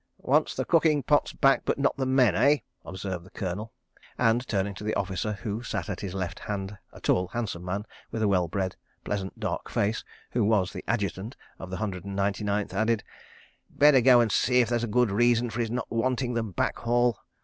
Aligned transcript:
"Wants 0.17 0.55
the 0.55 0.65
cooking 0.65 1.03
pots 1.03 1.31
back, 1.31 1.61
but 1.63 1.77
not 1.77 1.95
the 1.95 2.07
men, 2.07 2.33
eh?" 2.35 2.57
observed 2.83 3.23
the 3.23 3.29
Colonel, 3.29 3.71
and, 4.17 4.47
turning 4.47 4.73
to 4.73 4.83
the 4.83 4.95
officer 4.95 5.33
who 5.33 5.61
sat 5.61 5.91
at 5.91 5.99
his 5.99 6.15
left 6.15 6.39
hand, 6.39 6.75
a 6.91 6.99
tall, 6.99 7.27
handsome 7.27 7.63
man 7.63 7.85
with 8.09 8.23
a 8.23 8.27
well 8.27 8.47
bred, 8.47 8.75
pleasant, 9.03 9.39
dark 9.39 9.69
face, 9.69 10.03
who 10.31 10.43
was 10.43 10.75
Adjutant 10.87 11.37
of 11.59 11.69
the 11.69 11.77
Hundred 11.77 12.03
and 12.03 12.15
Ninety 12.15 12.43
Ninth, 12.43 12.73
added: 12.73 13.03
"Better 13.69 14.01
go 14.01 14.21
and 14.21 14.31
see 14.31 14.59
if 14.59 14.69
there's 14.69 14.85
good 14.87 15.11
reason 15.11 15.51
for 15.51 15.59
his 15.59 15.69
not 15.69 15.91
wanting 15.91 16.33
them 16.33 16.49
back, 16.51 16.77
Hall. 16.79 17.19